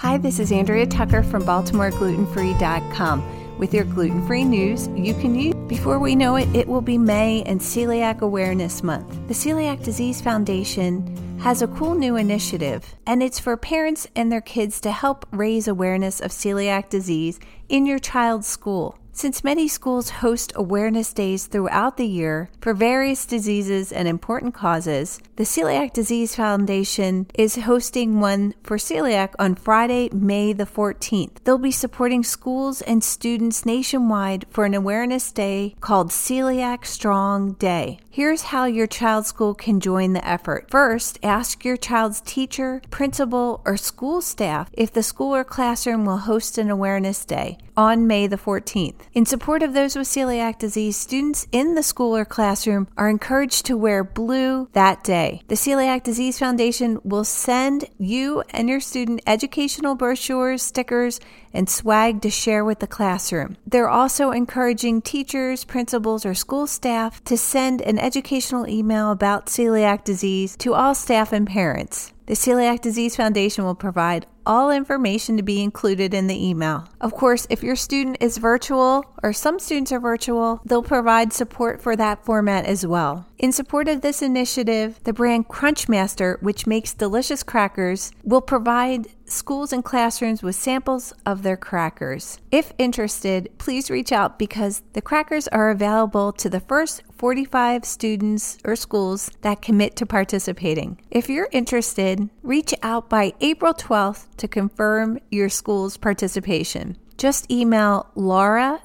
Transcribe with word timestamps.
Hi, 0.00 0.16
this 0.16 0.40
is 0.40 0.50
Andrea 0.50 0.86
Tucker 0.86 1.22
from 1.22 1.42
BaltimoreGlutenFree.com. 1.42 3.58
With 3.58 3.74
your 3.74 3.84
gluten 3.84 4.26
free 4.26 4.44
news 4.44 4.88
you 4.94 5.12
can 5.12 5.34
use. 5.34 5.54
Before 5.68 5.98
we 5.98 6.16
know 6.16 6.36
it, 6.36 6.48
it 6.56 6.66
will 6.66 6.80
be 6.80 6.96
May 6.96 7.42
and 7.42 7.60
Celiac 7.60 8.22
Awareness 8.22 8.82
Month. 8.82 9.10
The 9.28 9.34
Celiac 9.34 9.84
Disease 9.84 10.22
Foundation 10.22 11.38
has 11.40 11.60
a 11.60 11.68
cool 11.68 11.94
new 11.94 12.16
initiative, 12.16 12.94
and 13.06 13.22
it's 13.22 13.38
for 13.38 13.58
parents 13.58 14.06
and 14.16 14.32
their 14.32 14.40
kids 14.40 14.80
to 14.80 14.90
help 14.90 15.26
raise 15.32 15.68
awareness 15.68 16.20
of 16.20 16.30
celiac 16.30 16.88
disease 16.88 17.38
in 17.68 17.84
your 17.84 17.98
child's 17.98 18.46
school. 18.46 18.96
Since 19.20 19.44
many 19.44 19.68
schools 19.68 20.08
host 20.24 20.50
awareness 20.56 21.12
days 21.12 21.44
throughout 21.44 21.98
the 21.98 22.06
year 22.06 22.48
for 22.62 22.72
various 22.72 23.26
diseases 23.26 23.92
and 23.92 24.08
important 24.08 24.54
causes, 24.54 25.20
the 25.36 25.44
Celiac 25.44 25.92
Disease 25.92 26.36
Foundation 26.36 27.26
is 27.34 27.56
hosting 27.56 28.20
one 28.20 28.54
for 28.62 28.78
celiac 28.78 29.34
on 29.38 29.56
Friday, 29.56 30.08
May 30.10 30.54
the 30.54 30.64
14th. 30.64 31.44
They'll 31.44 31.58
be 31.58 31.70
supporting 31.70 32.24
schools 32.24 32.80
and 32.80 33.04
students 33.04 33.66
nationwide 33.66 34.46
for 34.48 34.64
an 34.64 34.72
awareness 34.72 35.30
day 35.30 35.74
called 35.82 36.08
Celiac 36.08 36.86
Strong 36.86 37.56
Day. 37.58 37.98
Here's 38.08 38.44
how 38.44 38.64
your 38.64 38.86
child's 38.86 39.28
school 39.28 39.52
can 39.52 39.80
join 39.80 40.14
the 40.14 40.26
effort. 40.26 40.70
First, 40.70 41.18
ask 41.22 41.62
your 41.62 41.76
child's 41.76 42.22
teacher, 42.22 42.80
principal, 42.88 43.60
or 43.66 43.76
school 43.76 44.22
staff 44.22 44.70
if 44.72 44.90
the 44.90 45.02
school 45.02 45.34
or 45.34 45.44
classroom 45.44 46.06
will 46.06 46.18
host 46.18 46.56
an 46.56 46.70
awareness 46.70 47.26
day 47.26 47.58
on 47.80 48.06
May 48.06 48.26
the 48.26 48.36
14th. 48.36 49.06
In 49.14 49.24
support 49.24 49.62
of 49.62 49.72
those 49.72 49.96
with 49.96 50.06
celiac 50.06 50.58
disease, 50.58 50.98
students 50.98 51.46
in 51.50 51.76
the 51.76 51.82
school 51.82 52.14
or 52.14 52.26
classroom 52.26 52.86
are 52.98 53.08
encouraged 53.08 53.64
to 53.64 53.74
wear 53.74 54.04
blue 54.04 54.68
that 54.74 55.02
day. 55.02 55.40
The 55.48 55.54
Celiac 55.54 56.02
Disease 56.02 56.38
Foundation 56.38 57.00
will 57.04 57.24
send 57.24 57.86
you 57.96 58.42
and 58.50 58.68
your 58.68 58.80
student 58.80 59.22
educational 59.26 59.94
brochures, 59.94 60.60
stickers, 60.60 61.20
and 61.54 61.70
swag 61.70 62.20
to 62.20 62.28
share 62.28 62.66
with 62.66 62.80
the 62.80 62.86
classroom. 62.86 63.56
They're 63.66 63.88
also 63.88 64.30
encouraging 64.30 65.00
teachers, 65.00 65.64
principals, 65.64 66.26
or 66.26 66.34
school 66.34 66.66
staff 66.66 67.24
to 67.24 67.38
send 67.38 67.80
an 67.80 67.98
educational 67.98 68.68
email 68.68 69.10
about 69.10 69.46
celiac 69.46 70.04
disease 70.04 70.54
to 70.58 70.74
all 70.74 70.94
staff 70.94 71.32
and 71.32 71.46
parents. 71.46 72.12
The 72.30 72.36
Celiac 72.36 72.80
Disease 72.80 73.16
Foundation 73.16 73.64
will 73.64 73.74
provide 73.74 74.24
all 74.46 74.70
information 74.70 75.36
to 75.36 75.42
be 75.42 75.60
included 75.64 76.14
in 76.14 76.28
the 76.28 76.48
email. 76.48 76.88
Of 77.00 77.12
course, 77.12 77.44
if 77.50 77.64
your 77.64 77.74
student 77.74 78.18
is 78.20 78.38
virtual 78.38 79.04
or 79.20 79.32
some 79.32 79.58
students 79.58 79.90
are 79.90 79.98
virtual, 79.98 80.60
they'll 80.64 80.84
provide 80.84 81.32
support 81.32 81.82
for 81.82 81.96
that 81.96 82.24
format 82.24 82.66
as 82.66 82.86
well. 82.86 83.26
In 83.38 83.50
support 83.50 83.88
of 83.88 84.02
this 84.02 84.22
initiative, 84.22 85.00
the 85.02 85.12
brand 85.12 85.48
Crunchmaster, 85.48 86.40
which 86.40 86.68
makes 86.68 86.94
delicious 86.94 87.42
crackers, 87.42 88.12
will 88.22 88.40
provide 88.40 89.08
schools 89.30 89.72
and 89.72 89.84
classrooms 89.84 90.42
with 90.42 90.54
samples 90.54 91.12
of 91.24 91.42
their 91.42 91.56
crackers. 91.56 92.38
If 92.50 92.72
interested, 92.78 93.50
please 93.58 93.90
reach 93.90 94.12
out 94.12 94.38
because 94.38 94.82
the 94.92 95.02
crackers 95.02 95.48
are 95.48 95.70
available 95.70 96.32
to 96.32 96.48
the 96.48 96.60
first 96.60 97.02
45 97.16 97.84
students 97.84 98.58
or 98.64 98.76
schools 98.76 99.30
that 99.42 99.62
commit 99.62 99.96
to 99.96 100.06
participating. 100.06 101.00
If 101.10 101.28
you're 101.28 101.48
interested, 101.52 102.30
reach 102.42 102.74
out 102.82 103.08
by 103.08 103.32
April 103.40 103.74
12th 103.74 104.26
to 104.36 104.48
confirm 104.48 105.18
your 105.30 105.48
school's 105.48 105.96
participation. 105.96 106.96
Just 107.18 107.50
email 107.50 108.06
laura.boone, 108.14 108.84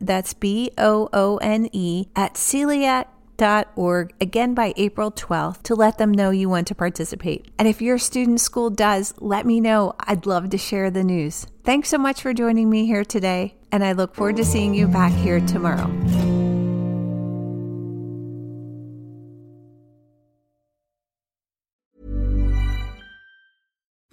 that's 0.00 0.34
B 0.34 0.72
O 0.76 1.08
O 1.12 1.36
N 1.36 1.68
E, 1.72 2.06
at 2.16 2.36
celiac.org 3.38 4.14
again 4.20 4.54
by 4.54 4.74
April 4.76 5.10
12th 5.10 5.62
to 5.62 5.74
let 5.74 5.98
them 5.98 6.12
know 6.12 6.30
you 6.30 6.48
want 6.48 6.66
to 6.68 6.74
participate. 6.74 7.50
And 7.58 7.66
if 7.66 7.80
your 7.80 7.98
student 7.98 8.40
school 8.40 8.70
does, 8.70 9.14
let 9.18 9.46
me 9.46 9.60
know. 9.60 9.94
I'd 10.00 10.26
love 10.26 10.50
to 10.50 10.58
share 10.58 10.90
the 10.90 11.04
news. 11.04 11.46
Thanks 11.64 11.88
so 11.88 11.98
much 11.98 12.22
for 12.22 12.32
joining 12.32 12.70
me 12.70 12.86
here 12.86 13.04
today, 13.04 13.54
and 13.70 13.84
I 13.84 13.92
look 13.92 14.14
forward 14.14 14.36
to 14.36 14.44
seeing 14.44 14.74
you 14.74 14.88
back 14.88 15.12
here 15.12 15.40
tomorrow. 15.40 15.88